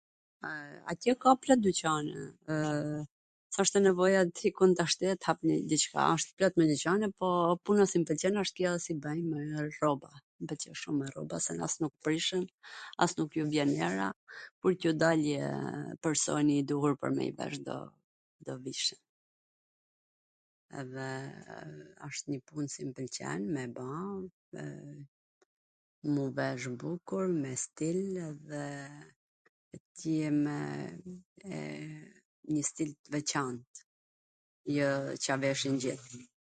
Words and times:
Atje 0.91 1.11
ka 1.23 1.31
plot 1.41 1.61
dyqane, 1.65 2.19
s 3.53 3.63
wsht 3.63 3.75
nevoja 3.85 4.21
t 4.39 4.47
ik 4.49 4.57
un 4.65 4.71
tashti 4.79 5.03
e 5.11 5.17
t 5.21 5.27
hap 5.29 5.39
njw 5.45 5.51
diCka, 5.73 5.75
gjithCka 5.75 6.03
wsht 6.17 6.29
plot 6.39 6.53
me 6.59 6.65
dyqane, 6.71 7.07
po 7.21 7.27
puna 7.67 7.83
qw 7.91 7.97
m 8.01 8.05
pwlqen 8.09 8.41
wsht 8.43 8.55
kjo 8.57 8.71
si 8.85 8.93
bwj... 9.05 9.19
me 9.33 9.39
vesh 9.57 9.77
rroba, 9.81 10.11
mw 10.39 10.45
pwlqen 10.51 10.75
shum 10.81 10.95
me 11.01 11.05
rroba, 11.11 11.35
se 11.45 11.51
as 11.67 11.75
nuk 11.83 11.93
prishen 12.07 12.43
as 13.05 13.11
nuk 13.19 13.29
ju 13.37 13.43
vjen 13.53 13.71
era, 13.89 14.09
por 14.63 14.73
qw 14.79 14.89
tw 14.91 14.99
dali 15.03 15.33
personi 16.07 16.53
i 16.61 16.65
duhur 16.73 16.93
pwr 17.01 17.11
me 17.17 17.23
i 17.29 17.33
vesh 17.41 17.59
do 17.69 17.77
do 18.49 18.53
vish..., 18.65 18.93
edhe 20.83 21.09
asht 22.09 22.25
njw 22.33 22.41
pun 22.53 22.65
qw 22.75 22.81
m 22.89 22.97
pwlqen 23.01 23.41
me 23.57 23.63
ba, 23.77 23.91
m 26.13 26.23
u 26.23 26.29
vesh 26.39 26.65
bukur, 26.85 27.25
me 27.43 27.51
stil, 27.67 28.01
e 29.75 29.77
t 29.95 30.15
jemw 30.15 30.55
njw 32.51 32.63
stil 32.71 32.89
t 33.03 33.11
veCant, 33.13 33.71
jo 34.77 34.89
Ca 35.25 35.33
veshin 35.45 35.75
t 35.79 35.85
gjith. 35.85 36.09